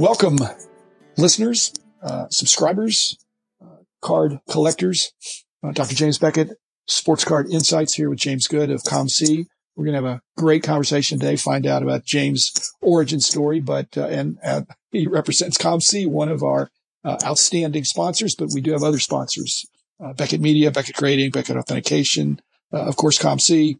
[0.00, 0.38] welcome,
[1.18, 3.18] listeners, uh, subscribers,
[3.62, 5.12] uh, card collectors.
[5.62, 5.94] Uh, Dr.
[5.94, 9.44] James Beckett, Sports Card Insights here with James Good of COMC.
[9.76, 13.96] We're going to have a great conversation today, find out about James' origin story, but,
[13.98, 16.70] uh, and uh, he represents COMC, one of our
[17.04, 19.66] uh, outstanding sponsors, but we do have other sponsors.
[20.16, 22.40] Beckett Media, Beckett Grading, Beckett Authentication,
[22.72, 23.78] of course, COMC,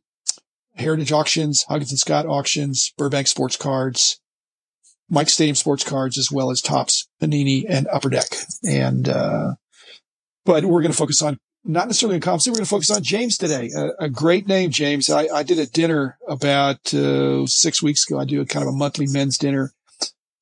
[0.74, 4.20] Heritage Auctions, Huggins and Scott Auctions, Burbank Sports Cards,
[5.10, 8.26] Mike Stadium Sports Cards, as well as Topps, Panini, and Upper Deck.
[8.64, 9.54] And, uh,
[10.44, 12.48] but we're going to focus on not necessarily on COMC.
[12.48, 13.70] We're going to focus on James today.
[13.76, 15.10] A, a great name, James.
[15.10, 18.18] I, I, did a dinner about uh, six weeks ago.
[18.18, 19.72] I do a kind of a monthly men's dinner.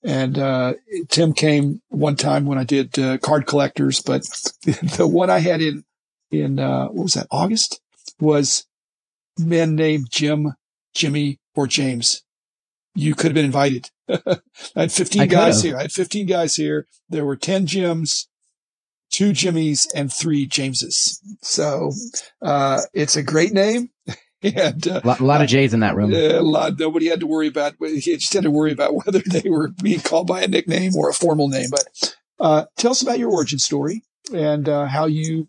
[0.04, 0.74] And uh,
[1.08, 4.22] Tim came one time when I did uh, card collectors, but
[4.62, 5.84] the one I had in
[6.30, 7.80] in uh, what was that August
[8.20, 8.66] was
[9.38, 10.54] men named Jim,
[10.94, 12.22] Jimmy, or James.
[12.98, 13.90] You could have been invited.
[14.08, 14.40] I
[14.74, 15.76] had 15 I guys here.
[15.76, 16.88] I had 15 guys here.
[17.08, 18.26] There were 10 Jims,
[19.08, 21.22] two Jimmys, and three Jameses.
[21.40, 21.92] So
[22.42, 23.90] uh, it's a great name.
[24.42, 26.12] and uh, a lot, of J's in that room.
[26.12, 26.76] a lot.
[26.76, 27.74] Nobody had to worry about.
[27.78, 31.08] He just had to worry about whether they were being called by a nickname or
[31.08, 31.68] a formal name.
[31.70, 34.02] But uh, tell us about your origin story
[34.34, 35.46] and uh, how you,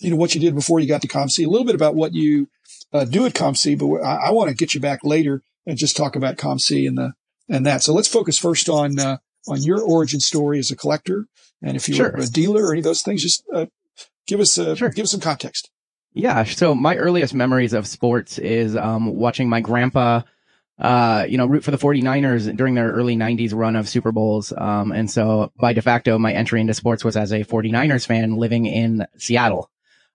[0.00, 1.44] you know, what you did before you got to COMC.
[1.44, 2.48] A little bit about what you
[2.94, 5.96] uh, do at COMC, but I, I want to get you back later and just
[5.96, 7.12] talk about COMC and the
[7.48, 7.82] and that.
[7.82, 11.26] So let's focus first on uh, on your origin story as a collector,
[11.62, 12.16] and if you're sure.
[12.16, 13.66] a dealer or any of those things, just uh,
[14.26, 14.88] give us a, sure.
[14.88, 15.70] give us some context.
[16.14, 16.42] Yeah.
[16.44, 20.22] So my earliest memories of sports is um, watching my grandpa.
[20.78, 24.52] Uh, you know, root for the 49ers during their early 90s run of Super Bowls.
[24.56, 28.36] Um, and so by de facto, my entry into sports was as a 49ers fan
[28.36, 29.68] living in Seattle.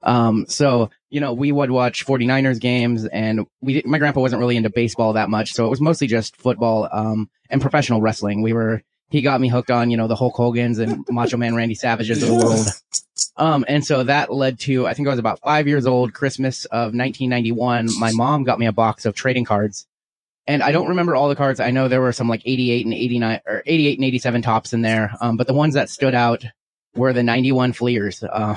[0.04, 4.58] Um, so, you know, we would watch 49ers games and we, my grandpa wasn't really
[4.58, 5.54] into baseball that much.
[5.54, 8.42] So it was mostly just football, um, and professional wrestling.
[8.42, 11.56] We were, he got me hooked on, you know, the Hulk Hogan's and Macho Man
[11.56, 12.68] Randy Savages of the world.
[13.38, 16.66] Um, and so that led to, I think I was about five years old, Christmas
[16.66, 17.90] of 1991.
[17.98, 19.88] My mom got me a box of trading cards.
[20.46, 21.62] And I don't remember all the cards.
[21.62, 24.82] I know there were some like 88 and 89 or 88 and 87 Topps in
[24.82, 25.16] there.
[25.22, 26.44] Um, but the ones that stood out
[26.96, 28.24] were the 91 Fleers.
[28.24, 28.56] Uh,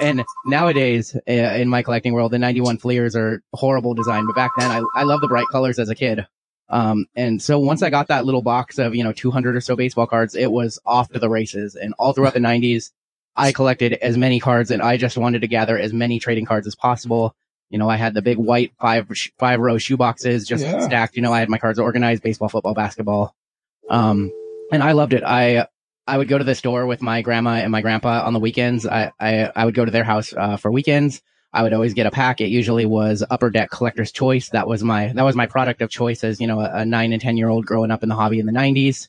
[0.00, 4.26] And nowadays, uh, in my collecting world, the 91 Fleers are horrible design.
[4.26, 6.26] But back then, I, I love the bright colors as a kid.
[6.68, 9.76] Um, and so once I got that little box of, you know, 200 or so
[9.76, 11.74] baseball cards, it was off to the races.
[11.76, 12.90] And all throughout the 90s,
[13.36, 16.66] I collected as many cards and I just wanted to gather as many trading cards
[16.66, 17.34] as possible.
[17.70, 20.80] You know, I had the big white five, five row shoe boxes just yeah.
[20.80, 21.16] stacked.
[21.16, 23.34] You know, I had my cards organized, baseball, football, basketball.
[23.90, 24.32] Um,
[24.72, 25.22] and I loved it.
[25.24, 25.66] I,
[26.06, 28.86] I would go to the store with my grandma and my grandpa on the weekends.
[28.86, 31.22] I, I, I would go to their house, uh, for weekends.
[31.52, 32.40] I would always get a pack.
[32.40, 34.48] It usually was Upper Deck Collector's Choice.
[34.50, 37.12] That was my, that was my product of choice as, you know, a, a nine
[37.12, 39.08] and 10 year old growing up in the hobby in the nineties.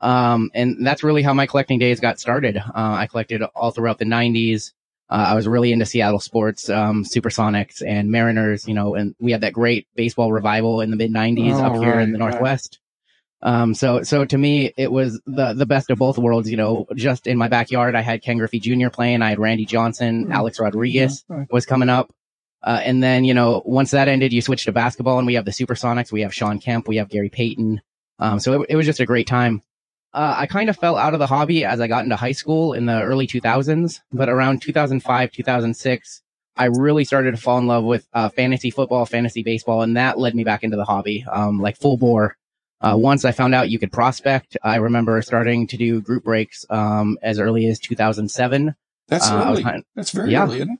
[0.00, 2.56] Um, and that's really how my collecting days got started.
[2.58, 4.72] Uh, I collected all throughout the nineties.
[5.08, 9.32] Uh, I was really into Seattle sports, um, Supersonics and Mariners, you know, and we
[9.32, 12.18] had that great baseball revival in the mid nineties oh, up right, here in the
[12.18, 12.80] Northwest.
[13.46, 16.50] Um, so, so to me, it was the, the best of both worlds.
[16.50, 18.88] You know, just in my backyard, I had Ken Griffey Jr.
[18.88, 19.22] playing.
[19.22, 20.32] I had Randy Johnson, mm-hmm.
[20.32, 21.52] Alex Rodriguez yeah, right.
[21.52, 22.12] was coming up.
[22.60, 25.44] Uh, and then, you know, once that ended, you switch to basketball and we have
[25.44, 26.10] the Supersonics.
[26.10, 26.88] We have Shawn Kemp.
[26.88, 27.80] We have Gary Payton.
[28.18, 29.62] Um, so it, it was just a great time.
[30.12, 32.72] Uh, I kind of fell out of the hobby as I got into high school
[32.72, 36.22] in the early 2000s, but around 2005, 2006,
[36.56, 40.18] I really started to fall in love with uh, fantasy football, fantasy baseball, and that
[40.18, 42.36] led me back into the hobby, um, like full bore.
[42.80, 46.66] Uh, once I found out you could prospect, I remember starting to do group breaks
[46.68, 48.74] um, as early as 2007.
[49.08, 49.64] That's uh, early.
[49.64, 50.44] Of, That's very yeah.
[50.44, 50.78] early, isn't it?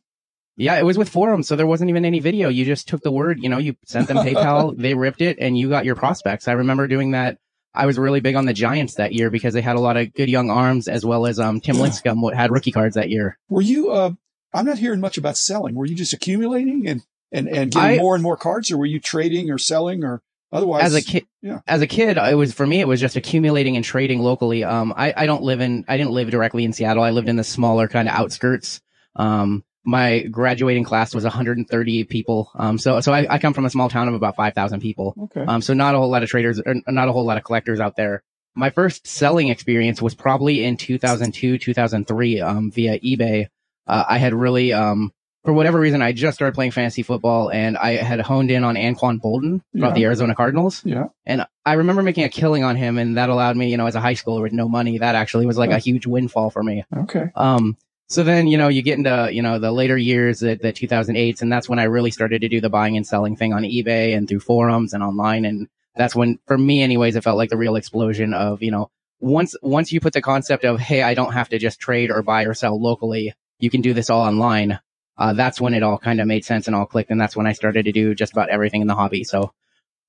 [0.58, 2.48] Yeah, it was with forums, so there wasn't even any video.
[2.48, 5.56] You just took the word, you know, you sent them PayPal, they ripped it, and
[5.56, 6.48] you got your prospects.
[6.48, 7.38] I remember doing that.
[7.74, 10.14] I was really big on the Giants that year because they had a lot of
[10.14, 11.82] good young arms, as well as um, Tim yeah.
[11.82, 13.38] Lincecum had rookie cards that year.
[13.50, 13.90] Were you?
[13.90, 14.12] Uh,
[14.54, 15.74] I'm not hearing much about selling.
[15.74, 18.86] Were you just accumulating and and and getting I, more and more cards, or were
[18.86, 20.22] you trading or selling or?
[20.52, 21.60] Otherwise, as a kid, yeah.
[21.66, 22.80] as a kid, it was for me.
[22.80, 24.62] It was just accumulating and trading locally.
[24.62, 27.02] Um, I, I don't live in, I didn't live directly in Seattle.
[27.02, 28.80] I lived in the smaller kind of outskirts.
[29.16, 32.50] Um, my graduating class was 130 people.
[32.54, 35.14] Um, so, so I, I come from a small town of about 5,000 people.
[35.24, 35.44] Okay.
[35.44, 37.80] Um, so not a whole lot of traders, or not a whole lot of collectors
[37.80, 38.22] out there.
[38.54, 43.46] My first selling experience was probably in 2002, 2003, um, via eBay.
[43.86, 45.12] Uh, I had really, um,
[45.46, 48.74] for whatever reason, I just started playing fantasy football and I had honed in on
[48.74, 49.94] Anquan Boldin about yeah.
[49.94, 50.82] the Arizona Cardinals.
[50.84, 51.06] Yeah.
[51.24, 53.94] And I remember making a killing on him and that allowed me, you know, as
[53.94, 56.84] a high schooler with no money, that actually was like a huge windfall for me.
[56.94, 57.30] Okay.
[57.36, 57.76] Um,
[58.08, 61.42] so then, you know, you get into, you know, the later years, the, the 2008s,
[61.42, 64.16] and that's when I really started to do the buying and selling thing on eBay
[64.16, 65.44] and through forums and online.
[65.44, 68.90] And that's when, for me anyways, it felt like the real explosion of, you know,
[69.20, 72.22] once once you put the concept of hey, I don't have to just trade or
[72.22, 74.78] buy or sell locally, you can do this all online.
[75.18, 77.46] Uh, that's when it all kind of made sense and all clicked, and that's when
[77.46, 79.24] I started to do just about everything in the hobby.
[79.24, 79.52] So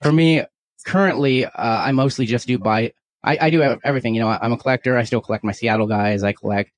[0.02, 0.44] for me,
[0.86, 2.94] currently, uh, I mostly just do buy.
[3.24, 4.16] I, I do everything.
[4.16, 4.98] You know, I'm a collector.
[4.98, 6.24] I still collect my Seattle guys.
[6.24, 6.72] I collect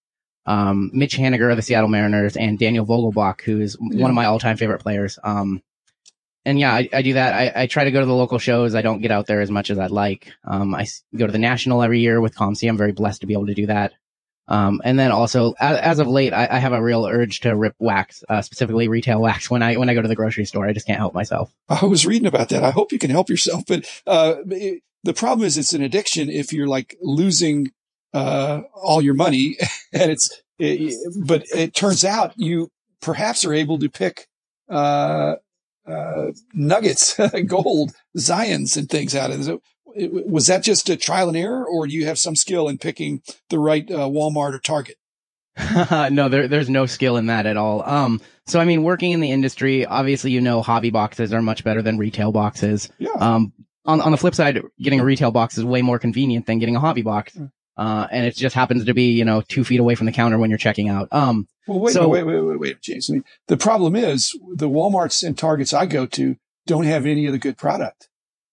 [0.46, 4.02] um, Mitch Haniger of the Seattle Mariners and Daniel Vogelbach, who's yeah.
[4.02, 5.20] one of my all-time favorite players.
[5.24, 5.62] Um,
[6.46, 7.34] and yeah, I, I do that.
[7.34, 8.74] I, I, try to go to the local shows.
[8.74, 10.32] I don't get out there as much as I'd like.
[10.46, 12.68] Um, I go to the national every year with COMC.
[12.68, 13.94] I'm very blessed to be able to do that.
[14.50, 17.56] Um, and then also, as, as of late, I, I, have a real urge to
[17.56, 19.48] rip wax, uh, specifically retail wax.
[19.48, 21.54] When I when I go to the grocery store, I just can't help myself.
[21.70, 22.64] I was reading about that.
[22.64, 26.32] I hope you can help yourself, but uh, it, the problem is it's an addiction.
[26.32, 27.72] If you're like losing
[28.12, 29.56] uh, all your money,
[29.94, 34.28] and it's it, but it turns out you perhaps are able to pick
[34.68, 35.36] uh,
[35.88, 39.62] uh, nuggets, gold, Zions, and things out of it
[40.08, 43.22] was that just a trial and error, or do you have some skill in picking
[43.50, 44.96] the right uh, Walmart or Target?
[46.12, 47.84] no, there, there's no skill in that at all.
[47.84, 51.64] Um, so I mean, working in the industry, obviously, you know, hobby boxes are much
[51.64, 52.90] better than retail boxes.
[52.98, 53.10] Yeah.
[53.20, 53.54] Um,
[53.86, 56.76] on on the flip side, getting a retail box is way more convenient than getting
[56.76, 57.38] a hobby box.
[57.78, 60.38] Uh, and it just happens to be, you know, two feet away from the counter
[60.38, 61.08] when you're checking out.
[61.12, 63.10] Um, well, wait, so, wait, wait, wait, wait, James.
[63.10, 66.36] I mean, the problem is the Walmarts and Targets I go to
[66.68, 68.09] don't have any of the good product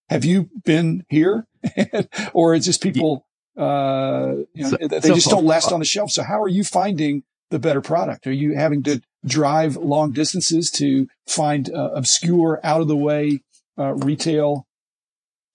[0.08, 1.46] have you been here?
[2.32, 3.26] or is just people,
[3.56, 6.10] uh, you know, so, they so, just don't last on the shelf.
[6.10, 8.26] So how are you finding the better product?
[8.26, 13.40] Are you having to drive long distances to find uh, obscure, out of the way
[13.78, 14.66] uh, retail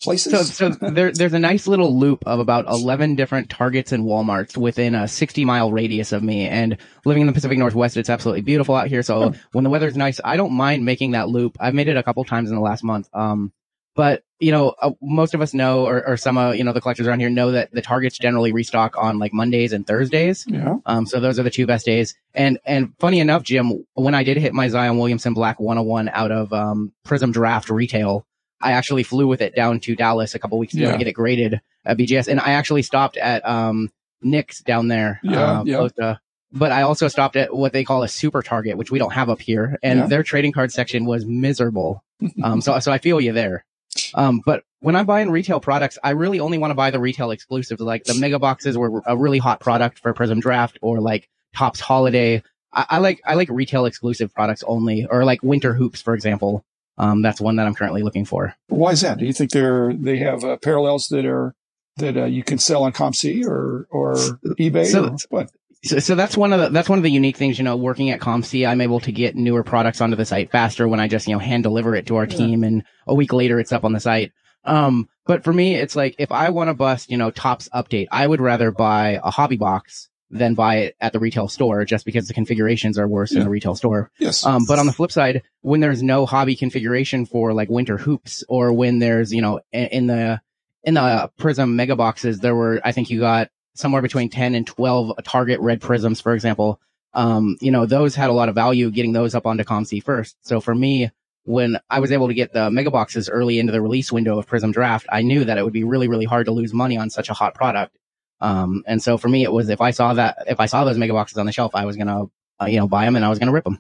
[0.01, 0.55] places?
[0.55, 4.57] So, so there, there's a nice little loop of about 11 different Targets and Walmarts
[4.57, 6.47] within a 60 mile radius of me.
[6.47, 9.03] And living in the Pacific Northwest, it's absolutely beautiful out here.
[9.03, 11.57] So when the weather's nice, I don't mind making that loop.
[11.59, 13.09] I've made it a couple times in the last month.
[13.13, 13.53] Um,
[13.95, 16.81] but you know, uh, most of us know, or, or some, uh, you know, the
[16.81, 20.45] collectors around here know that the targets generally restock on like Mondays and Thursdays.
[20.47, 20.77] Yeah.
[20.87, 22.15] Um, so those are the two best days.
[22.33, 26.31] And, and funny enough, Jim, when I did hit my Zion Williamson Black 101 out
[26.31, 28.25] of, um, Prizm Draft retail,
[28.59, 30.93] I actually flew with it down to Dallas a couple weeks ago yeah.
[30.93, 32.27] to get it graded at BGS.
[32.27, 33.91] And I actually stopped at, um,
[34.23, 35.19] Nick's down there.
[35.21, 35.59] Yeah.
[35.59, 35.87] Uh, yeah.
[35.97, 36.19] To,
[36.51, 39.29] but I also stopped at what they call a super target, which we don't have
[39.29, 39.77] up here.
[39.83, 40.07] And yeah.
[40.07, 42.03] their trading card section was miserable.
[42.43, 43.65] um, so, so I feel you there.
[44.13, 47.31] Um, but when I'm buying retail products, I really only want to buy the retail
[47.31, 47.81] exclusives.
[47.81, 51.79] Like the mega boxes were a really hot product for Prizm Draft or like Topps
[51.79, 52.43] Holiday.
[52.73, 56.65] I, I like, I like retail exclusive products only or like winter hoops, for example.
[56.97, 58.55] Um, that's one that I'm currently looking for.
[58.67, 59.17] Why is that?
[59.17, 61.55] Do you think they're, they have uh, parallels that are,
[61.97, 64.13] that uh, you can sell on COMC or, or
[64.59, 65.51] eBay so, or what?
[65.83, 67.57] So, so that's one of the that's one of the unique things.
[67.57, 70.87] You know, working at COMC, I'm able to get newer products onto the site faster
[70.87, 73.59] when I just you know hand deliver it to our team, and a week later
[73.59, 74.31] it's up on the site.
[74.63, 78.07] Um, but for me, it's like if I want to bust, you know, Topps update,
[78.11, 82.05] I would rather buy a hobby box than buy it at the retail store just
[82.05, 83.39] because the configurations are worse yeah.
[83.39, 84.09] in the retail store.
[84.17, 84.45] Yes.
[84.45, 88.43] Um, but on the flip side, when there's no hobby configuration for like winter hoops
[88.47, 90.41] or when there's, you know, in the,
[90.83, 94.67] in the Prizm mega boxes, there were, I think you got somewhere between 10 and
[94.67, 96.79] 12 target red Prizms, for example.
[97.13, 100.37] Um, you know, those had a lot of value getting those up onto COMC first.
[100.41, 101.11] So for me,
[101.43, 104.47] when I was able to get the mega boxes early into the release window of
[104.47, 107.09] Prizm Draft, I knew that it would be really, really hard to lose money on
[107.09, 107.97] such a hot product.
[108.39, 110.97] Um, and so for me, it was if I saw that, if I saw those
[110.97, 112.31] mega boxes on the shelf, I was going to,
[112.61, 113.79] uh, you know, buy them and I was going to rip them.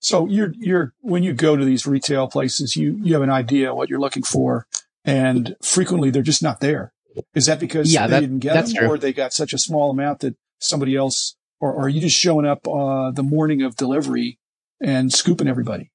[0.00, 3.74] So you're, you're, when you go to these retail places, you, you have an idea
[3.74, 4.66] what you're looking for
[5.04, 6.92] and frequently they're just not there.
[7.34, 8.88] Is that because yeah, they that, didn't get them true.
[8.88, 12.18] or they got such a small amount that somebody else, or, or are you just
[12.18, 14.38] showing up, uh, the morning of delivery
[14.80, 15.90] and scooping everybody?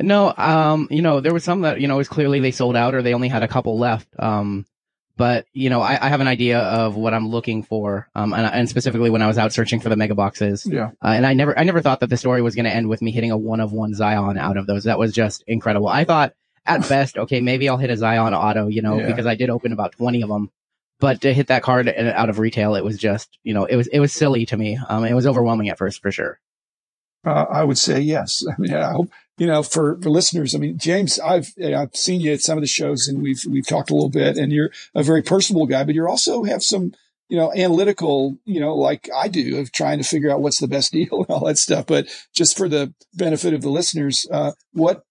[0.00, 2.76] No, um, you know, there was some that, you know, it was clearly they sold
[2.76, 4.08] out or they only had a couple left.
[4.18, 4.66] Um,
[5.16, 8.08] but you know, I, I have an idea of what I'm looking for.
[8.14, 10.66] Um, and, and specifically when I was out searching for the mega boxes.
[10.66, 10.92] Yeah.
[11.04, 13.02] Uh, and I never, I never thought that the story was going to end with
[13.02, 14.84] me hitting a one of one Zion out of those.
[14.84, 15.88] That was just incredible.
[15.88, 16.32] I thought
[16.64, 19.06] at best, okay, maybe I'll hit a Zion auto, you know, yeah.
[19.06, 20.50] because I did open about 20 of them.
[21.00, 23.88] But to hit that card out of retail, it was just, you know, it was,
[23.88, 24.78] it was silly to me.
[24.88, 26.38] Um, it was overwhelming at first for sure.
[27.26, 28.44] Uh, I would say yes.
[28.48, 32.20] I mean, I hope, you know, for, for listeners, I mean, James, I've, I've seen
[32.20, 34.70] you at some of the shows and we've, we've talked a little bit and you're
[34.94, 36.92] a very personable guy, but you also have some,
[37.28, 40.68] you know, analytical, you know, like I do of trying to figure out what's the
[40.68, 41.86] best deal and all that stuff.
[41.86, 45.04] But just for the benefit of the listeners, uh, what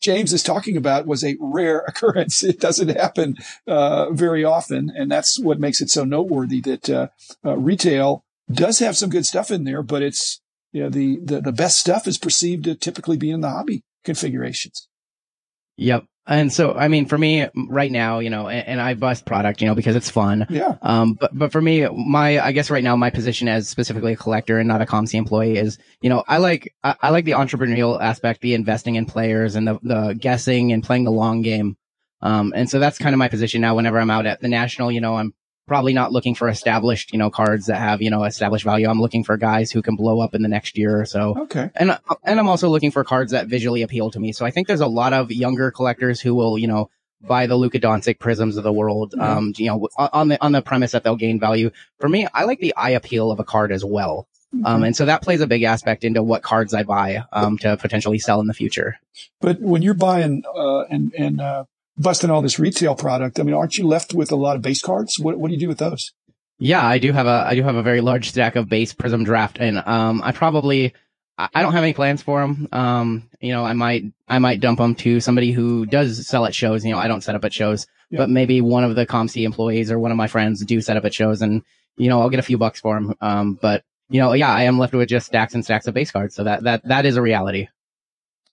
[0.00, 2.42] James is talking about was a rare occurrence.
[2.44, 3.36] It doesn't happen
[3.66, 6.60] uh, very often, and that's what makes it so noteworthy.
[6.60, 7.08] That uh,
[7.44, 10.40] uh, retail does have some good stuff in there, but it's
[10.72, 13.82] you know the, the the best stuff is perceived to typically be in the hobby
[14.04, 14.88] configurations.
[15.76, 16.04] Yep.
[16.28, 19.60] And so, I mean, for me right now, you know, and, and, I bust product,
[19.60, 20.44] you know, because it's fun.
[20.50, 20.76] Yeah.
[20.82, 24.16] Um, but, but for me, my, I guess right now, my position as specifically a
[24.16, 27.32] collector and not a COMC employee is, you know, I like, I, I like the
[27.32, 31.76] entrepreneurial aspect, the investing in players and the, the guessing and playing the long game.
[32.22, 34.90] Um, and so that's kind of my position now whenever I'm out at the national,
[34.90, 35.32] you know, I'm
[35.66, 38.88] probably not looking for established, you know, cards that have, you know, established value.
[38.88, 41.36] I'm looking for guys who can blow up in the next year or so.
[41.42, 41.70] Okay.
[41.74, 44.32] And, and I'm also looking for cards that visually appeal to me.
[44.32, 46.88] So I think there's a lot of younger collectors who will, you know,
[47.20, 49.22] buy the Luka Doncic Prizms of the world, mm-hmm.
[49.22, 51.70] um, you know, on the, on the premise that they'll gain value.
[51.98, 54.28] For me, I like the eye appeal of a card as well.
[54.54, 54.66] Mm-hmm.
[54.66, 57.76] Um, and so that plays a big aspect into what cards I buy, um, to
[57.76, 59.00] potentially sell in the future.
[59.40, 61.64] But when you're buying, uh, and, and, uh,
[61.98, 63.38] busting all this retail product.
[63.38, 65.18] I mean, aren't you left with a lot of base cards?
[65.18, 66.12] What, what do you do with those?
[66.58, 69.24] Yeah, I do have a I do have a very large stack of base Prizm
[69.24, 70.94] draft, and um, I probably
[71.36, 72.66] I don't have any plans for them.
[72.72, 76.54] Um, you know, I might I might dump them to somebody who does sell at
[76.54, 76.84] shows.
[76.84, 78.18] You know, I don't set up at shows, yeah.
[78.18, 81.04] but maybe one of the COMC employees or one of my friends do set up
[81.04, 81.62] at shows, and
[81.98, 83.14] you know, I'll get a few bucks for them.
[83.20, 86.10] Um, but you know, yeah, I am left with just stacks and stacks of base
[86.10, 87.68] cards, so that that that is a reality.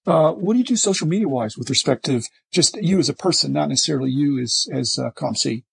[0.05, 3.13] Uh, what do you do social media wise with respect to just you as a
[3.13, 5.63] person, not necessarily you as, as uh, COMC?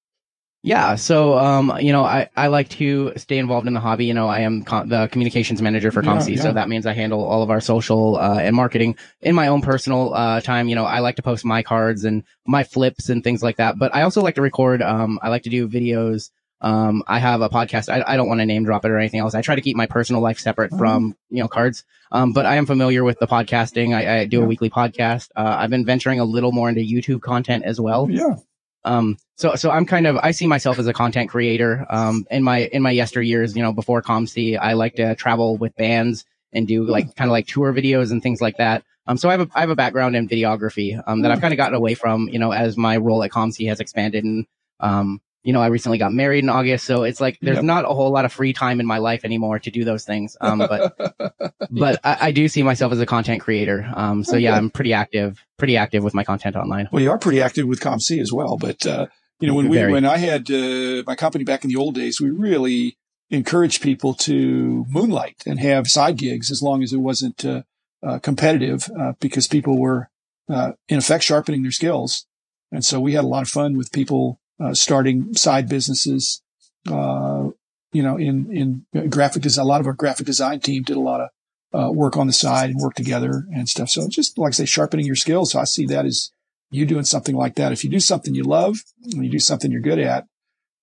[0.62, 0.96] Yeah.
[0.96, 4.04] So, um, you know, I, I like to stay involved in the hobby.
[4.04, 6.28] You know, I am com- the communications manager for COMC.
[6.28, 6.42] Yeah, yeah.
[6.42, 9.62] So that means I handle all of our social, uh, and marketing in my own
[9.62, 10.68] personal, uh, time.
[10.68, 13.78] You know, I like to post my cards and my flips and things like that.
[13.78, 16.30] But I also like to record, um, I like to do videos,
[16.60, 17.88] um, I have a podcast.
[17.88, 19.34] I, I don't want to name drop it or anything else.
[19.34, 21.84] I try to keep my personal life separate from, you know, cards.
[22.12, 23.94] Um, but I am familiar with the podcasting.
[23.94, 24.44] I, I do yeah.
[24.44, 25.30] a weekly podcast.
[25.34, 28.10] Uh, I've been venturing a little more into YouTube content as well.
[28.10, 28.36] Yeah.
[28.84, 31.86] Um, so, so I'm kind of, I see myself as a content creator.
[31.88, 35.76] Um, in my, in my yesteryears, you know, before COMC, I like to travel with
[35.76, 38.82] bands and do like kind of like tour videos and things like that.
[39.06, 41.54] Um, so I have a, I have a background in videography, um, that I've kind
[41.54, 44.46] of gotten away from, you know, as my role at COMC has expanded and,
[44.78, 47.64] um, you know, I recently got married in August, so it's like there's yep.
[47.64, 50.36] not a whole lot of free time in my life anymore to do those things.
[50.40, 50.94] Um, but
[51.70, 53.90] but I, I, do see myself as a content creator.
[53.94, 56.88] Um, so yeah, I'm pretty active, pretty active with my content online.
[56.92, 58.58] Well, you are pretty active with COMC as well.
[58.58, 59.06] But uh,
[59.40, 59.92] you know, when we Very.
[59.92, 62.98] when I had uh, my company back in the old days, we really
[63.30, 67.62] encouraged people to moonlight and have side gigs as long as it wasn't uh,
[68.02, 70.10] uh competitive, uh, because people were
[70.50, 72.26] uh, in effect sharpening their skills.
[72.72, 76.42] And so we had a lot of fun with people uh, starting side businesses.
[76.90, 77.48] Uh,
[77.92, 81.00] you know, in, in graphic design, a lot of our graphic design team did a
[81.00, 81.28] lot of,
[81.72, 83.88] uh, work on the side and work together and stuff.
[83.88, 85.52] So just like I say, sharpening your skills.
[85.52, 86.30] So I see that as
[86.70, 87.72] you doing something like that.
[87.72, 90.26] If you do something you love and you do something you're good at,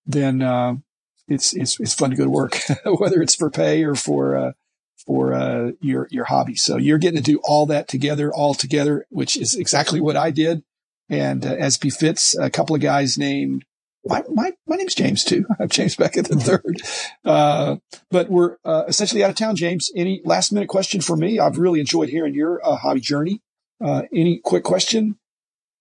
[0.06, 0.76] then, uh,
[1.28, 4.52] it's, it's, it's fun to go to work, whether it's for pay or for, uh,
[5.06, 6.56] for, uh, your, your hobby.
[6.56, 10.32] So you're getting to do all that together, all together, which is exactly what I
[10.32, 10.64] did.
[11.10, 13.64] And uh, as befits a couple of guys named
[14.06, 15.46] my, my, my name's James too.
[15.60, 16.40] I'm James Beckett the mm-hmm.
[16.40, 16.82] third.
[17.26, 17.78] Uh,
[18.10, 19.92] but we're, uh, essentially out of town, James.
[19.96, 21.40] Any last minute question for me?
[21.40, 23.42] I've really enjoyed hearing your, uh, hobby journey.
[23.84, 25.18] Uh, any quick question?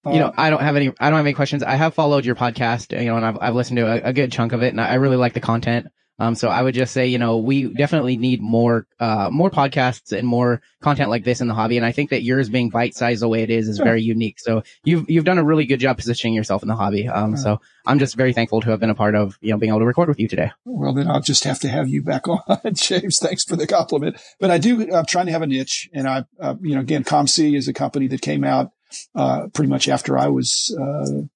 [0.04, 1.64] you know, uh, I don't have any, I don't have any questions.
[1.64, 4.30] I have followed your podcast, you know, and I've, I've listened to a, a good
[4.30, 5.88] chunk of it and I really like the content.
[6.18, 10.16] Um, so I would just say, you know, we definitely need more, uh, more podcasts
[10.16, 11.76] and more content like this in the hobby.
[11.76, 14.38] And I think that yours being bite sized the way it is is very unique.
[14.38, 17.06] So you've, you've done a really good job positioning yourself in the hobby.
[17.06, 19.70] Um, so I'm just very thankful to have been a part of, you know, being
[19.70, 20.52] able to record with you today.
[20.64, 23.18] Well, then I'll just have to have you back on, James.
[23.18, 24.16] Thanks for the compliment.
[24.40, 27.04] But I do, I'm trying to have a niche and I, uh, you know, again,
[27.04, 28.73] COMC is a company that came out,
[29.14, 31.26] uh, pretty much after I was, uh,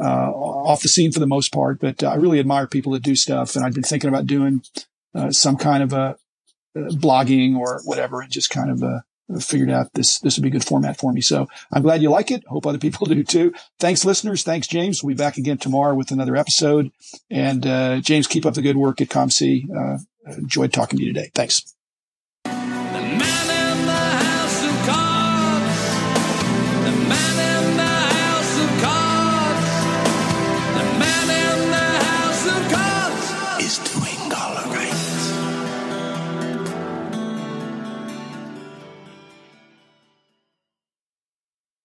[0.00, 3.02] uh, off the scene for the most part, but uh, I really admire people that
[3.02, 3.56] do stuff.
[3.56, 4.62] And I've been thinking about doing
[5.14, 6.16] uh, some kind of a,
[6.74, 9.00] a, blogging or whatever, and just kind of uh,
[9.40, 11.20] figured out this this would be a good format for me.
[11.20, 12.44] So I'm glad you like it.
[12.46, 13.52] Hope other people do too.
[13.78, 14.42] Thanks, listeners.
[14.42, 15.02] Thanks, James.
[15.02, 16.90] We'll be back again tomorrow with another episode.
[17.30, 19.64] And uh, James, keep up the good work at COMC.
[19.70, 19.98] Uh,
[20.38, 21.30] enjoyed talking to you today.
[21.34, 21.74] Thanks.